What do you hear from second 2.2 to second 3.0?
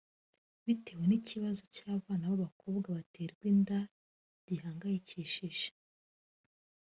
b’abakobwa